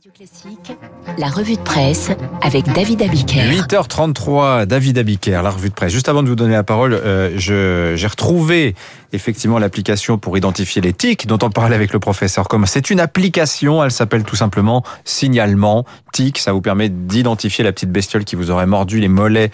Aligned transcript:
Radio 0.00 0.12
Classique, 0.16 0.78
la 1.18 1.26
revue 1.26 1.56
de 1.56 1.60
presse 1.60 2.10
avec 2.40 2.64
David 2.72 3.02
Abiker. 3.02 3.42
8h33, 3.50 4.64
David 4.64 4.96
Abiker, 4.96 5.42
la 5.42 5.50
revue 5.50 5.68
de 5.68 5.74
presse. 5.74 5.92
Juste 5.92 6.08
avant 6.08 6.22
de 6.22 6.28
vous 6.28 6.36
donner 6.36 6.54
la 6.54 6.62
parole, 6.62 6.94
euh, 6.94 7.32
je- 7.36 7.92
j'ai 7.96 8.06
retrouvé 8.06 8.74
effectivement 9.12 9.58
l'application 9.58 10.16
pour 10.16 10.38
identifier 10.38 10.80
les 10.80 10.94
tics 10.94 11.26
dont 11.26 11.36
on 11.42 11.50
parlait 11.50 11.74
avec 11.76 11.92
le 11.92 11.98
professeur. 11.98 12.48
Comme 12.48 12.64
c'est 12.64 12.88
une 12.88 12.98
application, 12.98 13.84
elle 13.84 13.90
s'appelle 13.90 14.22
tout 14.24 14.36
simplement 14.36 14.82
signalement 15.04 15.84
tic. 16.14 16.38
Ça 16.38 16.52
vous 16.54 16.62
permet 16.62 16.88
d'identifier 16.88 17.62
la 17.62 17.72
petite 17.72 17.92
bestiole 17.92 18.24
qui 18.24 18.36
vous 18.36 18.50
aurait 18.50 18.64
mordu 18.66 19.00
les 19.00 19.08
mollets 19.08 19.50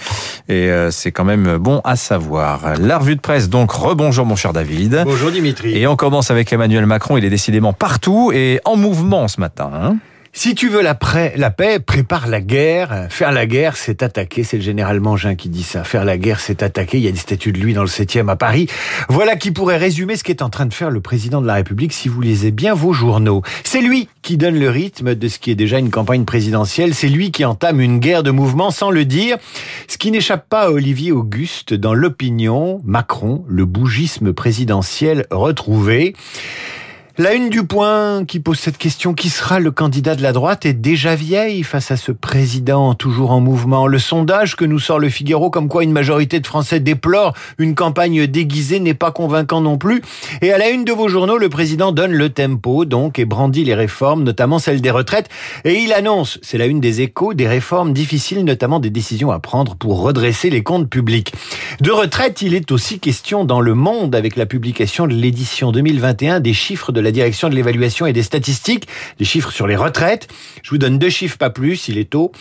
et 0.49 0.71
euh, 0.71 0.93
c'est 0.93 1.11
quand 1.11 1.25
même 1.25 1.57
bon 1.57 1.81
à 1.83 1.97
savoir. 1.97 2.79
La 2.79 2.99
revue 2.99 3.17
de 3.17 3.21
presse, 3.21 3.49
donc 3.49 3.73
rebonjour 3.73 4.25
mon 4.27 4.37
cher 4.37 4.53
David. 4.53 5.03
Bonjour 5.07 5.33
Dimitri. 5.33 5.77
Et 5.77 5.89
on 5.89 5.97
commence 5.97 6.31
avec 6.31 6.53
Emmanuel 6.53 6.87
Macron. 6.87 7.17
Il 7.17 7.25
est 7.25 7.31
décidément 7.31 7.73
partout 7.73 8.31
et 8.33 8.61
en 8.65 8.77
mouvement 8.77 9.27
ce 9.27 9.41
matin. 9.41 9.71
hein. 9.75 9.97
Si 10.39 10.55
tu 10.55 10.69
veux 10.69 10.83
la, 10.83 10.95
paix, 10.95 11.79
prépare 11.79 12.27
la 12.27 12.43
guerre. 12.43 13.07
Faire 13.09 13.33
la 13.33 13.47
guerre, 13.47 13.79
c'est 13.79 14.03
attaquer. 14.03 14.45
C'est 14.45 14.59
le 14.59 14.63
général 14.63 15.01
Mangin 15.01 15.35
qui 15.35 15.49
dit 15.49 15.63
ça. 15.63 15.83
Faire 15.83 16.05
la 16.05 16.19
guerre, 16.19 16.41
c'est 16.41 16.63
attaquer. 16.63 16.99
Il 16.99 17.05
y 17.05 17.09
a 17.09 17.11
des 17.11 17.17
statues 17.17 17.53
de 17.53 17.59
lui 17.59 17.73
dans 17.73 17.81
le 17.81 17.89
7e 17.89 18.29
à 18.29 18.37
Paris. 18.37 18.69
Voilà 19.09 19.37
qui 19.37 19.51
pourrait 19.51 19.79
résumer 19.79 20.15
ce 20.15 20.23
qu'est 20.23 20.43
en 20.43 20.51
train 20.51 20.67
de 20.67 20.75
faire 20.75 20.91
le 20.91 21.01
président 21.01 21.41
de 21.41 21.47
la 21.47 21.55
République 21.55 21.95
si 21.95 22.11
vous 22.11 22.21
lisez 22.21 22.51
bien 22.51 22.75
vos 22.75 22.93
journaux. 22.93 23.41
C'est 23.65 23.81
lui 23.81 24.11
qui 24.21 24.37
donne 24.37 24.61
le 24.61 24.69
rythme 24.69 25.15
de 25.15 25.27
ce 25.27 25.39
qui 25.39 25.51
est 25.51 25.55
déjà 25.55 25.79
une 25.79 25.91
campagne 25.91 26.27
présidentielle. 26.27 26.95
C'est 26.95 27.09
lui 27.09 27.31
qui 27.31 27.47
entame 27.47 27.81
une 27.81 27.99
guerre 27.99 28.23
de 28.23 28.31
mouvement 28.31 28.71
sans 28.71 28.91
le 28.91 29.07
dire. 29.07 29.39
Ce 29.89 29.97
qui 29.97 30.11
n'échappe 30.11 30.51
pas 30.51 30.65
à 30.65 30.71
Olivier 30.71 31.13
Auguste 31.13 31.73
dans 31.73 31.95
l'opinion. 31.95 32.83
Macron, 32.85 33.43
le 33.49 33.65
bougisme 33.65 34.35
présidentiel 34.35 35.25
retrouvé. 35.31 36.15
La 37.19 37.33
une 37.33 37.49
du 37.49 37.65
point 37.65 38.27
qui 38.27 38.41
pose 38.41 38.59
cette 38.59 38.77
question, 38.77 39.15
qui 39.15 39.31
sera 39.31 39.59
le 39.59 39.71
candidat 39.71 40.17
de 40.17 40.23
la 40.23 40.35
droite, 40.35 40.67
est 40.67 40.75
déjà 40.75 41.15
vieille 41.15 41.63
face 41.63 41.91
à 41.91 41.97
ce 41.97 42.13
président 42.13 42.93
toujours 42.93 43.31
en 43.31 43.41
mouvement. 43.41 43.87
Le 43.87 43.99
sondage 43.99 44.55
que 44.55 44.67
nous 44.67 44.79
sort 44.79 44.99
le 44.99 45.09
Figaro, 45.09 45.49
comme 45.49 45.69
quoi 45.69 45.83
une 45.83 45.93
majorité 45.93 46.41
de 46.41 46.47
Français 46.47 46.79
déplore 46.79 47.33
une 47.57 47.75
campagne 47.75 48.27
déguisée, 48.27 48.81
n'est 48.81 48.93
pas 48.93 49.13
convaincant 49.13 49.63
non 49.63 49.79
plus. 49.79 50.03
Et 50.43 50.53
à 50.53 50.59
la 50.59 50.69
une 50.69 50.85
de 50.85 50.93
vos 50.93 51.09
journaux, 51.09 51.39
le 51.39 51.49
président 51.49 51.91
donne 51.91 52.13
le 52.13 52.29
tempo, 52.29 52.85
donc, 52.85 53.19
et 53.19 53.25
brandit 53.25 53.65
les 53.65 53.75
réformes, 53.75 54.23
notamment 54.23 54.59
celle 54.59 54.83
des 54.83 54.91
retraites. 54.91 55.31
Et 55.65 55.77
il 55.77 55.95
annonce, 55.95 56.39
c'est 56.43 56.59
la 56.59 56.67
une 56.67 56.81
des 56.81 57.01
échos, 57.01 57.33
des 57.33 57.49
réformes 57.49 57.95
difficiles, 57.95 58.45
notamment 58.45 58.79
des 58.79 58.91
décisions 58.91 59.31
à 59.31 59.39
prendre 59.39 59.75
pour 59.75 60.03
redresser 60.03 60.51
les 60.51 60.63
comptes 60.63 60.91
publics. 60.91 61.33
De 61.81 61.93
retraite, 61.93 62.43
il 62.43 62.53
est 62.53 62.71
aussi 62.73 62.99
question 62.99 63.47
dans 63.47 63.63
le 63.63 63.73
monde 63.73 64.15
avec 64.15 64.37
la 64.37 64.45
publication 64.45 65.07
de 65.07 65.15
l'édition 65.15 65.73
2021 65.73 66.41
des 66.41 66.53
chiffres 66.53 66.93
de 66.93 67.06
la 67.07 67.13
direction 67.13 67.49
de 67.49 67.55
l'évaluation 67.55 68.07
et 68.07 68.13
des 68.13 68.25
statistiques, 68.25 68.89
des 69.19 69.25
chiffres 69.25 69.53
sur 69.53 69.69
les 69.69 69.77
retraites. 69.77 70.27
Je 70.63 70.71
vous 70.71 70.79
donne 70.79 70.99
deux 70.99 71.09
chiffres, 71.09 71.39
pas 71.39 71.51
plus, 71.51 71.87
il 71.87 71.99
est 71.99 72.11
tôt. 72.11 72.33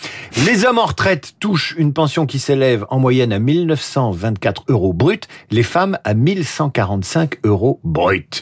Les 0.46 0.66
hommes 0.66 0.80
en 0.80 0.86
retraite 0.86 1.36
touchent 1.40 1.76
une 1.78 1.94
pension 1.94 2.26
qui 2.26 2.40
s'élève 2.40 2.86
en 2.90 3.00
moyenne 3.00 3.32
à 3.32 3.38
1924 3.38 4.64
euros 4.70 4.94
brut, 4.94 5.28
les 5.52 5.62
femmes 5.62 6.00
à 6.04 6.16
1145 6.16 7.36
euros 7.44 7.80
brut. 7.84 8.42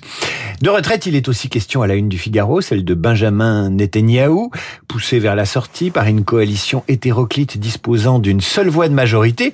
De 0.61 0.69
retraite, 0.69 1.05
il 1.07 1.15
est 1.15 1.27
aussi 1.27 1.49
question 1.49 1.81
à 1.81 1.87
la 1.87 1.95
une 1.95 2.07
du 2.07 2.17
Figaro, 2.17 2.61
celle 2.61 2.85
de 2.85 2.93
Benjamin 2.93 3.69
Netanyahou, 3.69 4.49
poussé 4.87 5.19
vers 5.19 5.35
la 5.35 5.45
sortie 5.45 5.91
par 5.91 6.07
une 6.07 6.23
coalition 6.23 6.85
hétéroclite 6.87 7.57
disposant 7.57 8.19
d'une 8.19 8.39
seule 8.39 8.69
voix 8.69 8.87
de 8.87 8.93
majorité. 8.93 9.53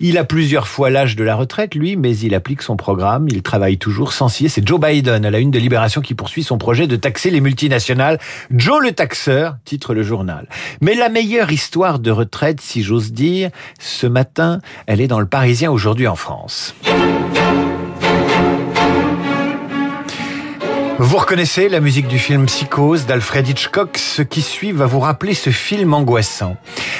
Il 0.00 0.16
a 0.16 0.24
plusieurs 0.24 0.68
fois 0.68 0.90
l'âge 0.90 1.16
de 1.16 1.24
la 1.24 1.34
retraite, 1.34 1.74
lui, 1.74 1.96
mais 1.96 2.16
il 2.16 2.34
applique 2.34 2.62
son 2.62 2.76
programme, 2.76 3.28
il 3.28 3.42
travaille 3.42 3.78
toujours 3.78 4.12
sans 4.12 4.28
ciller. 4.28 4.48
C'est 4.48 4.66
Joe 4.66 4.80
Biden 4.80 5.24
à 5.24 5.30
la 5.30 5.38
une 5.38 5.50
de 5.50 5.58
Libération 5.58 6.00
qui 6.00 6.14
poursuit 6.14 6.44
son 6.44 6.56
projet 6.56 6.86
de 6.86 6.94
taxer 6.96 7.30
les 7.30 7.40
multinationales. 7.40 8.18
Joe 8.50 8.80
le 8.80 8.92
taxeur, 8.92 9.56
titre 9.64 9.94
le 9.94 10.02
journal. 10.02 10.48
Mais 10.80 10.94
la 10.94 11.08
meilleure 11.08 11.50
histoire 11.50 11.98
de 11.98 12.12
retraite, 12.12 12.60
si 12.60 12.82
j'ose 12.82 13.12
dire, 13.12 13.50
ce 13.80 14.06
matin, 14.06 14.60
elle 14.86 15.00
est 15.00 15.08
dans 15.08 15.20
le 15.20 15.26
Parisien 15.26 15.70
aujourd'hui 15.72 16.06
en 16.06 16.16
France. 16.16 16.74
Vous 21.00 21.16
reconnaissez 21.16 21.68
la 21.68 21.78
musique 21.78 22.08
du 22.08 22.18
film 22.18 22.46
Psychose 22.46 23.06
d'Alfred 23.06 23.46
Hitchcock. 23.48 23.96
Ce 23.98 24.20
qui 24.20 24.42
suit 24.42 24.72
va 24.72 24.86
vous 24.86 24.98
rappeler 24.98 25.32
ce 25.32 25.50
film 25.50 25.94
angoissant. 25.94 26.56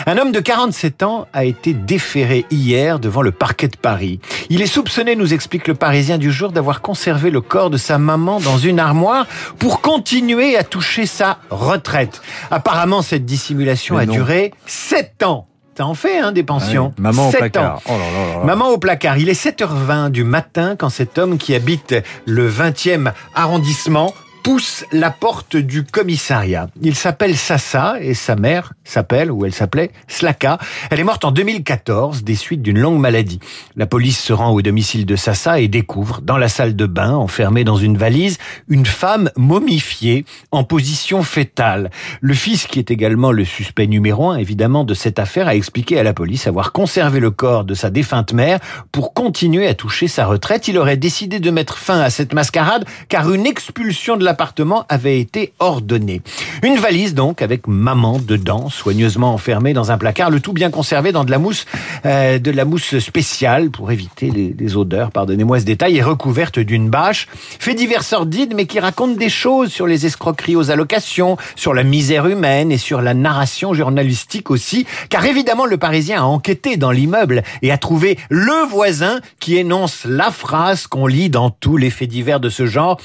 Un 0.06 0.18
homme 0.18 0.30
de 0.30 0.38
47 0.38 1.02
ans 1.02 1.26
a 1.32 1.44
été 1.44 1.74
déféré 1.74 2.46
hier 2.52 3.00
devant 3.00 3.22
le 3.22 3.32
parquet 3.32 3.66
de 3.66 3.76
Paris. 3.76 4.20
Il 4.50 4.62
est 4.62 4.66
soupçonné, 4.66 5.16
nous 5.16 5.34
explique 5.34 5.66
le 5.66 5.74
Parisien 5.74 6.16
du 6.16 6.30
jour, 6.30 6.52
d'avoir 6.52 6.80
conservé 6.80 7.30
le 7.30 7.40
corps 7.40 7.70
de 7.70 7.76
sa 7.76 7.98
maman 7.98 8.38
dans 8.38 8.58
une 8.58 8.78
armoire 8.78 9.26
pour 9.58 9.80
continuer 9.80 10.56
à 10.56 10.62
toucher 10.62 11.04
sa 11.04 11.38
retraite. 11.50 12.22
Apparemment, 12.52 13.02
cette 13.02 13.24
dissimulation 13.24 13.96
Mais 13.96 14.02
a 14.02 14.06
non. 14.06 14.12
duré 14.12 14.54
7 14.66 15.24
ans. 15.24 15.47
Ça 15.78 15.86
en 15.86 15.94
fait, 15.94 16.18
hein, 16.18 16.32
des 16.32 16.42
pensions. 16.42 16.86
Ouais, 16.86 17.02
maman 17.02 17.28
au 17.28 17.30
placard. 17.30 17.76
ans. 17.76 17.82
Oh 17.86 17.92
là 17.92 17.98
là 17.98 18.26
là 18.26 18.38
là. 18.40 18.44
Maman 18.44 18.70
au 18.70 18.78
placard. 18.78 19.16
Il 19.18 19.28
est 19.28 19.40
7h20 19.40 20.10
du 20.10 20.24
matin 20.24 20.74
quand 20.74 20.88
cet 20.88 21.18
homme 21.18 21.38
qui 21.38 21.54
habite 21.54 21.94
le 22.24 22.50
20e 22.50 23.12
arrondissement 23.36 24.12
pousse 24.42 24.84
la 24.92 25.10
porte 25.10 25.56
du 25.56 25.84
commissariat. 25.84 26.68
Il 26.82 26.94
s'appelle 26.94 27.36
Sassa 27.36 27.96
et 28.00 28.14
sa 28.14 28.36
mère 28.36 28.72
s'appelle, 28.84 29.30
ou 29.30 29.44
elle 29.44 29.52
s'appelait, 29.52 29.90
Slaka. 30.06 30.58
Elle 30.90 31.00
est 31.00 31.04
morte 31.04 31.24
en 31.24 31.30
2014 31.30 32.24
des 32.24 32.34
suites 32.34 32.62
d'une 32.62 32.78
longue 32.78 32.98
maladie. 32.98 33.40
La 33.76 33.86
police 33.86 34.18
se 34.18 34.32
rend 34.32 34.50
au 34.50 34.62
domicile 34.62 35.06
de 35.06 35.16
Sassa 35.16 35.60
et 35.60 35.68
découvre, 35.68 36.20
dans 36.22 36.38
la 36.38 36.48
salle 36.48 36.76
de 36.76 36.86
bain, 36.86 37.12
enfermée 37.12 37.64
dans 37.64 37.76
une 37.76 37.98
valise, 37.98 38.38
une 38.68 38.86
femme 38.86 39.30
momifiée 39.36 40.24
en 40.50 40.64
position 40.64 41.22
fétale. 41.22 41.90
Le 42.20 42.34
fils, 42.34 42.66
qui 42.66 42.78
est 42.78 42.90
également 42.90 43.32
le 43.32 43.44
suspect 43.44 43.86
numéro 43.86 44.30
un, 44.30 44.36
évidemment, 44.36 44.84
de 44.84 44.94
cette 44.94 45.18
affaire, 45.18 45.48
a 45.48 45.54
expliqué 45.54 45.98
à 45.98 46.02
la 46.02 46.14
police 46.14 46.46
avoir 46.46 46.72
conservé 46.72 47.20
le 47.20 47.30
corps 47.30 47.64
de 47.64 47.74
sa 47.74 47.90
défunte 47.90 48.32
mère 48.32 48.60
pour 48.92 49.14
continuer 49.14 49.66
à 49.66 49.74
toucher 49.74 50.08
sa 50.08 50.26
retraite. 50.26 50.68
Il 50.68 50.78
aurait 50.78 50.96
décidé 50.96 51.40
de 51.40 51.50
mettre 51.50 51.78
fin 51.78 52.00
à 52.00 52.10
cette 52.10 52.32
mascarade 52.32 52.84
car 53.08 53.32
une 53.32 53.46
expulsion 53.46 54.16
de 54.16 54.24
l'appartement 54.28 54.84
avait 54.90 55.20
été 55.20 55.54
ordonnée. 55.58 56.20
Une 56.62 56.76
valise 56.76 57.14
donc 57.14 57.40
avec 57.40 57.66
maman 57.66 58.18
dedans, 58.18 58.68
soigneusement 58.68 59.32
enfermée 59.32 59.72
dans 59.72 59.90
un 59.90 59.96
placard, 59.96 60.28
le 60.28 60.40
tout 60.40 60.52
bien 60.52 60.70
conservé 60.70 61.12
dans 61.12 61.24
de 61.24 61.30
la 61.30 61.38
mousse, 61.38 61.64
euh, 62.04 62.38
de 62.38 62.50
la 62.50 62.66
mousse 62.66 62.98
spéciale 62.98 63.70
pour 63.70 63.90
éviter 63.90 64.30
les, 64.30 64.54
les 64.56 64.76
odeurs, 64.76 65.12
pardonnez-moi 65.12 65.60
ce 65.60 65.64
détail, 65.64 65.96
et 65.96 66.02
recouverte 66.02 66.58
d'une 66.58 66.90
bâche. 66.90 67.26
Fait 67.58 67.74
divers 67.74 68.04
sordide 68.04 68.52
mais 68.54 68.66
qui 68.66 68.80
raconte 68.80 69.16
des 69.16 69.30
choses 69.30 69.72
sur 69.72 69.86
les 69.86 70.04
escroqueries 70.04 70.56
aux 70.56 70.70
allocations, 70.70 71.38
sur 71.56 71.72
la 71.72 71.84
misère 71.84 72.26
humaine 72.26 72.70
et 72.70 72.76
sur 72.76 73.00
la 73.00 73.14
narration 73.14 73.72
journalistique 73.72 74.50
aussi, 74.50 74.86
car 75.08 75.24
évidemment 75.24 75.64
le 75.64 75.78
Parisien 75.78 76.20
a 76.20 76.24
enquêté 76.24 76.76
dans 76.76 76.90
l'immeuble 76.90 77.42
et 77.62 77.72
a 77.72 77.78
trouvé 77.78 78.18
le 78.28 78.68
voisin 78.68 79.20
qui 79.40 79.56
énonce 79.56 80.04
la 80.04 80.30
phrase 80.30 80.86
qu'on 80.86 81.06
lit 81.06 81.30
dans 81.30 81.48
tous 81.48 81.78
les 81.78 81.88
faits 81.88 82.10
divers 82.10 82.40
de 82.40 82.50
ce 82.50 82.66
genre, 82.66 83.00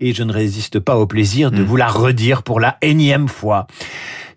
et 0.00 0.14
je 0.14 0.22
ne 0.22 0.32
résiste 0.32 0.67
pas 0.76 0.96
au 0.96 1.06
plaisir 1.06 1.50
de 1.50 1.62
vous 1.62 1.76
la 1.76 1.88
redire 1.88 2.42
pour 2.42 2.60
la 2.60 2.76
énième 2.82 3.28
fois. 3.28 3.66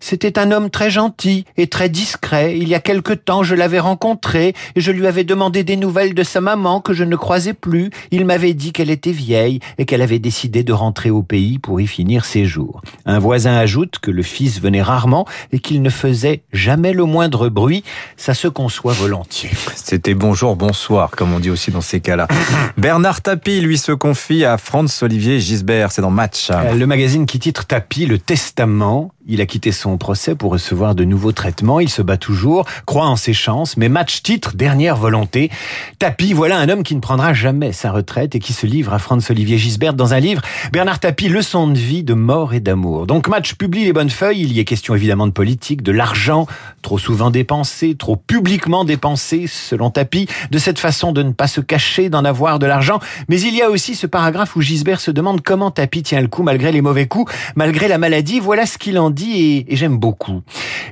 C'était 0.04 0.36
un 0.36 0.50
homme 0.50 0.68
très 0.68 0.90
gentil 0.90 1.44
et 1.56 1.68
très 1.68 1.88
discret. 1.88 2.58
Il 2.58 2.66
y 2.66 2.74
a 2.74 2.80
quelque 2.80 3.12
temps, 3.12 3.44
je 3.44 3.54
l'avais 3.54 3.78
rencontré 3.78 4.52
et 4.74 4.80
je 4.80 4.90
lui 4.90 5.06
avais 5.06 5.22
demandé 5.22 5.62
des 5.62 5.76
nouvelles 5.76 6.12
de 6.12 6.24
sa 6.24 6.40
maman 6.40 6.80
que 6.80 6.92
je 6.92 7.04
ne 7.04 7.14
croisais 7.14 7.54
plus. 7.54 7.90
Il 8.10 8.24
m'avait 8.24 8.52
dit 8.52 8.72
qu'elle 8.72 8.90
était 8.90 9.12
vieille 9.12 9.60
et 9.78 9.84
qu'elle 9.84 10.02
avait 10.02 10.18
décidé 10.18 10.64
de 10.64 10.72
rentrer 10.72 11.10
au 11.10 11.22
pays 11.22 11.60
pour 11.60 11.80
y 11.80 11.86
finir 11.86 12.24
ses 12.24 12.46
jours. 12.46 12.82
Un 13.06 13.20
voisin 13.20 13.54
ajoute 13.54 14.00
que 14.00 14.10
le 14.10 14.24
fils 14.24 14.60
venait 14.60 14.82
rarement 14.82 15.24
et 15.52 15.60
qu'il 15.60 15.82
ne 15.82 15.90
faisait 15.90 16.42
jamais 16.52 16.92
le 16.92 17.04
moindre 17.04 17.48
bruit. 17.48 17.84
Ça 18.16 18.34
se 18.34 18.48
conçoit 18.48 18.94
volontiers. 18.94 19.50
C'était 19.76 20.14
bonjour, 20.14 20.56
bonsoir, 20.56 21.12
comme 21.12 21.32
on 21.32 21.38
dit 21.38 21.50
aussi 21.50 21.70
dans 21.70 21.80
ces 21.80 22.00
cas-là. 22.00 22.26
Bernard 22.76 23.22
Tapie, 23.22 23.60
lui, 23.60 23.78
se 23.78 23.92
confie 23.92 24.44
à 24.44 24.58
Franz-Olivier 24.58 25.38
Gisbert. 25.38 25.92
C'est 25.92 26.02
dans 26.02 26.10
Match. 26.10 26.48
Euh, 26.50 26.74
Le 26.74 26.86
magazine 26.86 27.24
qui 27.24 27.38
titre 27.38 27.66
Tapis, 27.66 28.06
le 28.06 28.18
testament. 28.18 29.12
Il 29.28 29.40
a 29.40 29.46
quitté 29.46 29.70
son 29.70 29.91
procès 29.98 30.34
pour 30.34 30.52
recevoir 30.52 30.94
de 30.94 31.04
nouveaux 31.04 31.32
traitements. 31.32 31.80
Il 31.80 31.88
se 31.88 32.02
bat 32.02 32.16
toujours, 32.16 32.66
croit 32.86 33.06
en 33.06 33.16
ses 33.16 33.32
chances, 33.32 33.76
mais 33.76 33.88
match 33.88 34.22
titre, 34.22 34.54
dernière 34.54 34.96
volonté. 34.96 35.50
Tapie, 35.98 36.32
voilà 36.32 36.58
un 36.58 36.68
homme 36.68 36.82
qui 36.82 36.94
ne 36.94 37.00
prendra 37.00 37.32
jamais 37.32 37.72
sa 37.72 37.90
retraite 37.90 38.34
et 38.34 38.38
qui 38.38 38.52
se 38.52 38.66
livre 38.66 38.92
à 38.92 38.98
Franz-Olivier 38.98 39.58
Gisbert 39.58 39.94
dans 39.94 40.14
un 40.14 40.20
livre. 40.20 40.42
Bernard 40.72 41.00
Tapie, 41.00 41.28
leçon 41.28 41.68
de 41.68 41.78
vie, 41.78 42.02
de 42.02 42.14
mort 42.14 42.54
et 42.54 42.60
d'amour. 42.60 43.06
Donc 43.06 43.28
match 43.28 43.54
publie 43.54 43.84
les 43.84 43.92
bonnes 43.92 44.10
feuilles. 44.10 44.42
Il 44.42 44.52
y 44.52 44.60
est 44.60 44.64
question 44.64 44.94
évidemment 44.94 45.26
de 45.26 45.32
politique, 45.32 45.82
de 45.82 45.92
l'argent, 45.92 46.46
trop 46.82 46.98
souvent 46.98 47.30
dépensé, 47.30 47.94
trop 47.94 48.16
publiquement 48.16 48.84
dépensé, 48.84 49.46
selon 49.46 49.90
Tapie, 49.90 50.26
de 50.50 50.58
cette 50.58 50.78
façon 50.78 51.12
de 51.12 51.22
ne 51.22 51.32
pas 51.32 51.46
se 51.46 51.60
cacher, 51.60 52.08
d'en 52.08 52.24
avoir 52.24 52.58
de 52.58 52.66
l'argent. 52.66 53.00
Mais 53.28 53.40
il 53.40 53.54
y 53.54 53.62
a 53.62 53.70
aussi 53.70 53.94
ce 53.94 54.06
paragraphe 54.06 54.56
où 54.56 54.60
Gisbert 54.60 55.00
se 55.00 55.10
demande 55.10 55.42
comment 55.42 55.70
Tapie 55.70 56.02
tient 56.02 56.20
le 56.20 56.28
coup 56.28 56.42
malgré 56.42 56.72
les 56.72 56.80
mauvais 56.80 57.06
coups, 57.06 57.32
malgré 57.56 57.88
la 57.88 57.98
maladie. 57.98 58.40
Voilà 58.40 58.66
ce 58.66 58.78
qu'il 58.78 58.98
en 58.98 59.10
dit 59.10 59.32
et, 59.32 59.72
et 59.72 59.76
j'aime 59.82 59.98
beaucoup. 59.98 60.42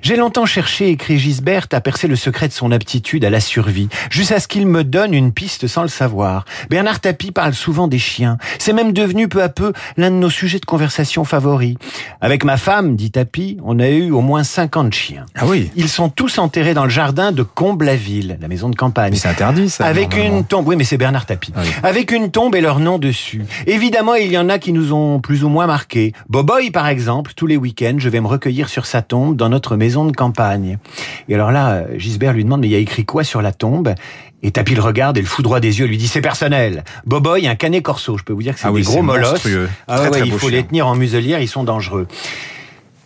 J'ai 0.03 0.17
longtemps 0.17 0.47
cherché, 0.47 0.89
écrit 0.89 1.17
Gisbert, 1.17 1.69
à 1.71 1.81
percer 1.81 2.09
le 2.09 2.17
secret 2.17 2.49
de 2.49 2.53
son 2.53 2.73
aptitude 2.73 3.25
à 3.25 3.31
la 3.31 3.39
survie, 3.39 3.89
jusqu'à 4.11 4.41
ce 4.41 4.49
qu'il 4.49 4.67
me 4.67 4.83
donne 4.83 5.15
une 5.15 5.31
piste 5.31 5.69
sans 5.69 5.83
le 5.83 5.89
savoir. 5.89 6.45
Bernard 6.71 6.99
Tapie 6.99 7.31
parle 7.31 7.55
souvent 7.55 7.87
des 7.87 8.01
chiens. 8.01 8.37
C'est 8.59 8.73
même 8.73 8.93
devenu 8.93 9.29
peu 9.29 9.45
à 9.45 9.49
peu 9.49 9.73
l'un 9.97 10.11
de 10.11 10.17
nos 10.17 10.29
sujets 10.29 10.59
de 10.59 10.65
conversation 10.65 11.25
favoris. 11.25 11.77
Avec 12.21 12.43
ma 12.43 12.57
femme, 12.57 12.97
dit 12.97 13.13
Tapie, 13.13 13.59
on 13.63 13.79
a 13.79 13.89
eu 13.89 14.11
au 14.11 14.23
moins 14.23 14.43
50 14.43 14.93
chiens. 14.93 15.27
Ah 15.37 15.47
oui. 15.47 15.71
Ils 15.77 15.89
sont 15.89 16.09
tous 16.09 16.39
enterrés 16.39 16.75
dans 16.75 16.83
le 16.83 16.91
jardin 16.91 17.31
de 17.31 17.45
Comble-la-Ville, 17.45 18.39
la 18.41 18.49
maison 18.49 18.71
de 18.71 18.77
campagne. 18.77 19.13
Mais 19.13 19.19
c'est 19.19 19.29
interdit, 19.29 19.71
ça. 19.71 19.85
Avec 19.85 20.17
une 20.17 20.45
tombe, 20.45 20.67
oui, 20.67 20.75
mais 20.75 20.83
c'est 20.83 20.99
Bernard 20.99 21.27
Tapie. 21.27 21.53
Ah 21.55 21.61
oui. 21.63 21.71
Avec 21.85 22.11
une 22.11 22.33
tombe 22.33 22.57
et 22.57 22.61
leur 22.61 22.81
nom 22.81 22.99
dessus. 22.99 23.45
Évidemment, 23.69 24.17
il 24.17 24.33
y 24.33 24.39
en 24.39 24.49
a 24.49 24.59
qui 24.59 24.73
nous 24.73 24.93
ont 24.93 25.21
plus 25.21 25.45
ou 25.45 25.49
moins 25.49 25.69
marqués. 25.69 26.13
Boboy, 26.29 26.73
par 26.73 26.89
exemple, 26.89 27.35
tous 27.37 27.47
les 27.47 27.57
week-ends, 27.57 27.99
je 27.99 28.09
vais 28.09 28.21
me 28.21 28.27
recueillir 28.27 28.69
sur 28.71 28.87
sa 28.87 29.03
tombe 29.03 29.37
dans 29.37 29.49
notre 29.49 29.77
maison 29.77 30.05
de 30.07 30.13
campagne. 30.13 30.79
Et 31.29 31.35
alors 31.35 31.51
là, 31.51 31.83
Gisbert 31.97 32.33
lui 32.33 32.45
demande, 32.45 32.61
mais 32.61 32.69
il 32.69 32.73
y 32.73 32.77
a 32.77 32.79
écrit 32.79 33.05
quoi 33.05 33.25
sur 33.25 33.43
la 33.43 33.53
tombe? 33.53 33.95
Et 34.43 34.53
Tapie 34.53 34.75
le 34.75 34.81
regarde 34.81 35.19
et 35.19 35.21
le 35.21 35.27
foudroie 35.27 35.61
des 35.61 35.81
yeux 35.81 35.87
lui 35.87 35.99
dit 35.99 36.09
c'est 36.09 36.23
personnel. 36.23 36.85
Boboy, 37.05 37.47
un 37.47 37.57
canet 37.57 37.83
corso. 37.83 38.17
Je 38.17 38.25
peux 38.25 38.33
vous 38.33 38.43
dire 38.43 38.55
que 38.55 38.61
c'est 38.61 38.69
Ah 38.69 38.73
des 38.73 38.83
gros 38.83 39.03
molosses. 39.03 39.47
Ah 39.87 39.97
Très, 39.97 40.05
ouais, 40.05 40.11
très 40.11 40.27
il 40.27 40.33
faut 40.33 40.49
les 40.49 40.65
tenir 40.65 40.87
en 40.87 40.95
muselière, 40.95 41.41
ils 41.41 41.49
sont 41.49 41.65
dangereux. 41.65 42.07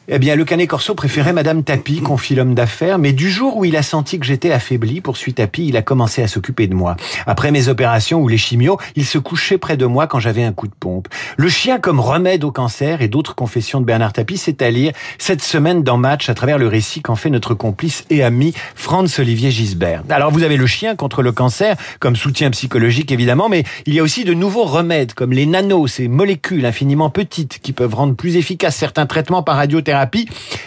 Eh 0.06 0.19
bien, 0.19 0.37
le 0.37 0.45
canet 0.45 0.69
corso 0.69 0.95
préférait 0.95 1.33
Madame 1.33 1.62
Tapie, 1.62 2.03
confie 2.03 2.35
l'homme 2.35 2.55
d'affaires, 2.55 2.99
mais 2.99 3.15
du 3.15 3.31
jour 3.31 3.56
où 3.56 3.65
il 3.65 3.75
a 3.75 3.83
senti 3.83 4.21
que 4.21 4.27
j'étais 4.27 4.53
affaibli, 4.53 5.01
poursuit 5.01 5.33
Tapie, 5.33 5.69
il 5.69 5.79
a 5.79 5.83
commencé 5.83 6.23
à 6.23 6.29
s'occuper 6.29 6.67
de 6.67 6.75
moi. 6.75 6.97
Après 7.27 7.51
mes 7.51 7.69
opérations 7.69 8.21
ou 8.21 8.29
les 8.29 8.37
chimios, 8.37 8.77
il 8.97 9.06
se 9.06 9.17
couchait 9.17 9.56
près 9.56 9.79
de 9.79 9.87
moi 9.87 10.06
quand 10.06 10.21
j'avais 10.21 10.45
un 10.45 10.53
coup 10.53 10.69
de 10.69 10.75
pompe. 10.79 11.09
Le 11.39 11.49
chien 11.49 11.79
comme 11.79 12.01
remède 12.01 12.45
au 12.45 12.53
cancer 12.53 13.01
et 13.01 13.09
d'autres 13.09 13.35
confessions 13.35 13.81
de 13.81 13.87
Bernard 13.87 14.12
Tapie, 14.12 14.37
c'est 14.37 14.61
à 14.61 14.71
lire 14.71 14.93
cette 15.17 15.41
semaine 15.41 15.83
dans 15.83 15.97
Match 15.97 16.29
à 16.29 16.35
travers 16.35 16.59
le 16.59 16.69
récit 16.69 17.01
qu'en 17.01 17.17
fait 17.17 17.31
notre 17.31 17.55
complice 17.55 18.05
et 18.11 18.23
ami 18.23 18.53
Franz 18.75 19.19
Olivier 19.19 19.51
Gisbert. 19.51 20.03
Alors 20.11 20.31
vous 20.31 20.43
avez 20.43 20.59
le 20.59 20.67
chien 20.67 20.97
contre 20.97 21.23
le 21.23 21.33
cancer 21.33 21.77
comme 21.99 22.15
soutien 22.15 22.51
psychologique 22.51 23.11
évidemment, 23.11 23.49
mais 23.49 23.65
il 23.87 23.95
y 23.95 24.01
a 24.01 24.03
aussi 24.03 24.25
de 24.25 24.35
nouveaux 24.35 24.65
remèdes 24.65 25.15
comme 25.15 25.33
les 25.33 25.47
nanos, 25.47 25.93
ces 25.93 26.09
molécules 26.09 26.67
infiniment 26.67 27.09
petites 27.09 27.59
qui 27.61 27.73
peuvent 27.73 27.95
rendre 27.95 28.15
plus 28.15 28.37
efficaces 28.37 28.77
certains 28.77 29.06
traitements 29.06 29.43
par 29.43 29.56
radiothérapie. 29.56 29.94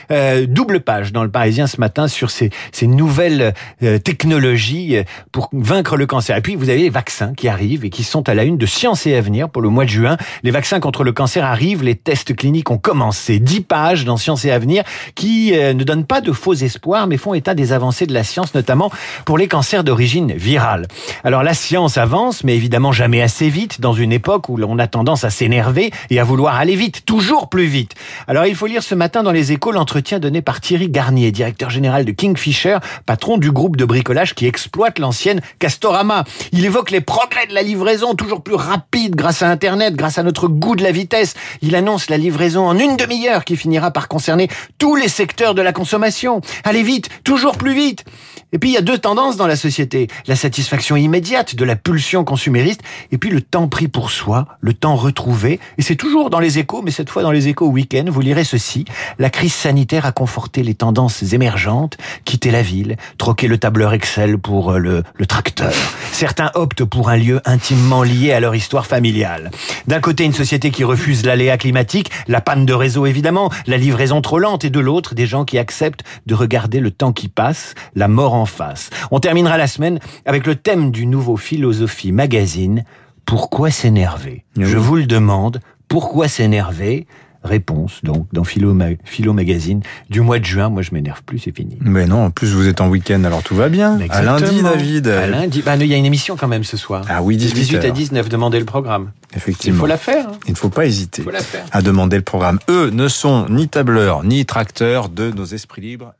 Euh, 0.09 0.45
double 0.47 0.79
page 0.79 1.11
dans 1.11 1.23
le 1.23 1.29
Parisien 1.29 1.67
ce 1.67 1.79
matin 1.79 2.07
sur 2.07 2.29
ces, 2.31 2.49
nouvelles 2.83 3.53
euh, 3.83 3.99
technologies 3.99 4.97
euh, 4.97 5.03
pour 5.31 5.49
vaincre 5.51 5.97
le 5.97 6.05
cancer. 6.05 6.37
Et 6.37 6.41
puis 6.41 6.55
vous 6.55 6.69
avez 6.69 6.79
les 6.79 6.89
vaccins 6.89 7.33
qui 7.33 7.47
arrivent 7.47 7.83
et 7.83 7.89
qui 7.89 8.03
sont 8.03 8.29
à 8.29 8.33
la 8.33 8.43
une 8.43 8.57
de 8.57 8.65
Science 8.65 9.05
et 9.05 9.15
Avenir 9.15 9.49
pour 9.49 9.61
le 9.61 9.69
mois 9.69 9.83
de 9.83 9.89
juin. 9.89 10.17
Les 10.43 10.51
vaccins 10.51 10.79
contre 10.79 11.03
le 11.03 11.11
cancer 11.11 11.43
arrivent, 11.43 11.83
les 11.83 11.95
tests 11.95 12.35
cliniques 12.35 12.71
ont 12.71 12.77
commencé. 12.77 13.39
10 13.39 13.61
pages 13.61 14.05
dans 14.05 14.17
Science 14.17 14.45
et 14.45 14.51
Avenir 14.51 14.83
qui 15.15 15.51
ne 15.51 15.83
donnent 15.83 16.05
pas 16.05 16.21
de 16.21 16.31
faux 16.31 16.53
espoirs 16.53 17.07
mais 17.07 17.17
font 17.17 17.33
état 17.33 17.53
des 17.53 17.73
avancées 17.73 18.05
de 18.05 18.13
la 18.13 18.23
science, 18.23 18.53
notamment 18.53 18.91
pour 19.25 19.37
les 19.37 19.47
cancers 19.47 19.83
d'origine 19.83 20.33
virale. 20.33 20.87
Alors 21.23 21.43
la 21.43 21.53
science 21.53 21.97
avance, 21.97 22.43
mais 22.43 22.55
évidemment 22.55 22.91
jamais 22.91 23.21
assez 23.21 23.49
vite 23.49 23.81
dans 23.81 23.93
une 23.93 24.11
époque 24.11 24.49
où 24.49 24.57
l'on 24.57 24.79
a 24.79 24.87
tendance 24.87 25.23
à 25.23 25.29
s'énerver 25.29 25.91
et 26.09 26.19
à 26.19 26.23
vouloir 26.23 26.55
aller 26.55 26.75
vite, 26.75 27.05
toujours 27.05 27.49
plus 27.49 27.65
vite. 27.65 27.95
Alors 28.27 28.45
il 28.45 28.55
faut 28.55 28.67
lire 28.67 28.83
ce 28.83 28.95
matin 28.95 29.16
dans 29.23 29.31
les 29.31 29.51
échos 29.51 29.71
l'entretien 29.71 30.19
donné 30.19 30.41
par 30.41 30.61
Thierry 30.61 30.89
Garnier, 30.89 31.31
directeur 31.31 31.69
général 31.69 32.05
de 32.05 32.11
Kingfisher, 32.11 32.77
patron 33.05 33.37
du 33.37 33.51
groupe 33.51 33.75
de 33.77 33.85
bricolage 33.85 34.35
qui 34.35 34.45
exploite 34.45 34.99
l'ancienne 34.99 35.41
Castorama. 35.59 36.23
Il 36.51 36.65
évoque 36.65 36.91
les 36.91 37.01
progrès 37.01 37.47
de 37.47 37.53
la 37.53 37.61
livraison, 37.61 38.15
toujours 38.15 38.41
plus 38.41 38.55
rapide 38.55 39.15
grâce 39.15 39.41
à 39.41 39.49
Internet, 39.49 39.95
grâce 39.95 40.17
à 40.17 40.23
notre 40.23 40.47
goût 40.47 40.75
de 40.75 40.83
la 40.83 40.91
vitesse. 40.91 41.35
Il 41.61 41.75
annonce 41.75 42.09
la 42.09 42.17
livraison 42.17 42.67
en 42.67 42.77
une 42.77 42.97
demi-heure 42.97 43.45
qui 43.45 43.55
finira 43.55 43.91
par 43.91 44.07
concerner 44.07 44.49
tous 44.77 44.95
les 44.95 45.07
secteurs 45.07 45.55
de 45.55 45.61
la 45.61 45.73
consommation. 45.73 46.41
Allez 46.63 46.83
vite, 46.83 47.09
toujours 47.23 47.57
plus 47.57 47.73
vite. 47.73 48.05
Et 48.53 48.59
puis 48.59 48.69
il 48.69 48.73
y 48.73 48.77
a 48.77 48.81
deux 48.81 48.97
tendances 48.97 49.35
dans 49.35 49.47
la 49.47 49.57
société. 49.57 50.07
La 50.25 50.37
satisfaction 50.37 50.95
immédiate 50.95 51.55
de 51.55 51.65
la 51.65 51.75
pulsion 51.75 52.23
consumériste 52.23 52.81
et 53.11 53.17
puis 53.17 53.29
le 53.29 53.41
temps 53.41 53.67
pris 53.67 53.89
pour 53.89 54.09
soi, 54.09 54.47
le 54.61 54.73
temps 54.73 54.95
retrouvé. 54.95 55.59
Et 55.77 55.81
c'est 55.81 55.97
toujours 55.97 56.29
dans 56.29 56.39
les 56.39 56.57
échos, 56.57 56.81
mais 56.81 56.91
cette 56.91 57.09
fois 57.09 57.23
dans 57.23 57.31
les 57.31 57.49
échos 57.49 57.67
week-end, 57.67 58.05
vous 58.07 58.21
lirez 58.21 58.45
ceci. 58.45 58.85
La 59.19 59.29
crise 59.29 59.53
sanitaire 59.53 60.05
a 60.05 60.13
conforté 60.13 60.63
les 60.63 60.75
tendances 60.75 61.33
émergentes. 61.33 61.97
Quitter 62.23 62.51
la 62.51 62.61
ville, 62.61 62.95
troquer 63.17 63.47
le 63.47 63.57
tableur 63.57 63.93
Excel 63.93 64.37
pour 64.37 64.71
euh, 64.71 64.79
le, 64.79 65.25
tracteur. 65.27 65.73
Certains 66.13 66.51
optent 66.53 66.85
pour 66.85 67.09
un 67.09 67.17
lieu 67.17 67.41
intimement 67.43 68.01
lié 68.01 68.31
à 68.31 68.39
leur 68.39 68.55
histoire 68.55 68.85
familiale. 68.85 69.51
D'un 69.87 69.99
côté, 69.99 70.23
une 70.23 70.33
société 70.33 70.71
qui 70.71 70.85
refuse 70.85 71.25
l'aléa 71.25 71.57
climatique, 71.57 72.11
la 72.29 72.39
panne 72.39 72.65
de 72.65 72.73
réseau 72.73 73.05
évidemment, 73.05 73.51
la 73.65 73.77
livraison 73.77 74.21
trop 74.21 74.39
lente, 74.39 74.63
et 74.63 74.69
de 74.69 74.79
l'autre, 74.79 75.15
des 75.15 75.27
gens 75.27 75.43
qui 75.43 75.57
acceptent 75.57 76.03
de 76.25 76.33
regarder 76.33 76.79
le 76.79 76.91
temps 76.91 77.11
qui 77.11 77.27
passe, 77.27 77.75
la 77.93 78.07
mort 78.07 78.36
en 78.41 78.45
face. 78.45 78.89
On 79.11 79.19
terminera 79.19 79.57
la 79.57 79.67
semaine 79.67 79.99
avec 80.25 80.45
le 80.47 80.55
thème 80.55 80.91
du 80.91 81.05
nouveau 81.05 81.37
Philosophie 81.37 82.11
Magazine. 82.11 82.83
Pourquoi 83.25 83.71
s'énerver? 83.71 84.45
Oui. 84.55 84.65
Je 84.65 84.77
vous 84.77 84.95
le 84.95 85.05
demande. 85.05 85.59
Pourquoi 85.87 86.27
s'énerver? 86.27 87.07
Réponse 87.43 87.99
donc 88.03 88.27
dans 88.33 88.43
Philo, 88.43 88.73
Ma- 88.73 88.87
Philo 89.05 89.31
Magazine 89.31 89.81
du 90.09 90.19
mois 90.21 90.39
de 90.39 90.43
juin. 90.43 90.69
Moi, 90.69 90.81
je 90.81 90.91
m'énerve 90.91 91.21
plus, 91.23 91.39
c'est 91.39 91.55
fini. 91.55 91.77
Mais 91.79 92.05
non, 92.05 92.25
en 92.25 92.29
plus 92.31 92.51
vous 92.51 92.67
êtes 92.67 92.81
en 92.81 92.89
week-end, 92.89 93.23
alors 93.23 93.41
tout 93.43 93.55
va 93.55 93.69
bien. 93.69 93.99
À 94.09 94.21
lundi, 94.21 94.43
Exactement. 94.43 94.69
David. 94.71 95.07
À 95.07 95.27
lundi. 95.27 95.61
Bah, 95.61 95.75
il 95.77 95.85
y 95.85 95.93
a 95.93 95.97
une 95.97 96.05
émission 96.05 96.35
quand 96.35 96.47
même 96.47 96.63
ce 96.65 96.75
soir. 96.75 97.05
Ah 97.07 97.21
oui, 97.21 97.35
De 97.37 97.41
18 97.41 97.53
18 97.53 97.77
à 97.77 97.85
heures. 97.87 97.93
19, 97.93 98.27
demandez 98.29 98.59
le 98.59 98.65
programme. 98.65 99.11
Il 99.31 99.37
Effectivement. 99.37 99.79
faut 99.79 99.85
la 99.85 99.97
faire. 99.97 100.27
hein. 100.27 100.37
Il 100.47 100.51
ne 100.51 100.57
faut 100.57 100.69
pas 100.69 100.85
hésiter 100.87 101.21
Il 101.21 101.25
faut 101.25 101.31
la 101.31 101.39
faire. 101.39 101.63
à 101.71 101.81
demander 101.81 102.17
le 102.17 102.23
programme. 102.23 102.59
Eux 102.69 102.89
ne 102.89 103.07
sont 103.07 103.45
ni 103.49 103.69
tableurs 103.69 104.23
ni 104.25 104.45
tracteurs 104.45 105.07
de 105.07 105.31
nos 105.31 105.45
esprits 105.45 105.81
libres. 105.81 106.13